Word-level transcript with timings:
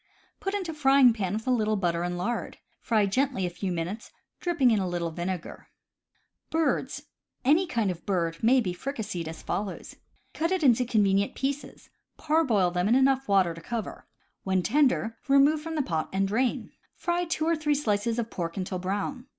Put 0.39 0.55
into 0.55 0.73
frying 0.73 1.13
pan 1.13 1.33
with 1.33 1.45
a 1.45 1.51
little 1.51 1.75
butter 1.75 2.01
and 2.01 2.17
lard. 2.17 2.57
Fry 2.79 3.05
gently 3.05 3.45
a 3.45 3.51
few 3.51 3.71
minutes, 3.71 4.09
dropping 4.39 4.71
in 4.71 4.79
a 4.79 4.87
little 4.87 5.11
vinegar. 5.11 5.67
Any 7.45 7.67
kind 7.67 7.91
of 7.91 8.03
bird 8.07 8.41
may 8.43 8.61
be 8.61 8.73
fricasseed 8.73 9.27
as 9.27 9.43
follows: 9.43 9.97
Cut 10.33 10.51
it 10.51 10.63
into 10.63 10.85
convenient 10.85 11.35
pieces, 11.35 11.91
parboil 12.17 12.71
them 12.71 12.87
in 12.87 12.95
enough 12.95 13.27
water 13.27 13.51
J. 13.53 13.59
J 13.59 13.61
to 13.61 13.69
cover; 13.69 14.07
when 14.43 14.63
tender, 14.63 15.19
remove 15.27 15.61
from 15.61 15.75
the 15.75 15.83
pot 15.83 16.09
and 16.11 16.27
drain. 16.27 16.71
Fry 16.95 17.25
two 17.25 17.45
or 17.45 17.55
three 17.55 17.75
slices 17.75 18.17
of 18.17 18.31
pork 18.31 18.57
until 18.57 18.79
brown. 18.79 19.27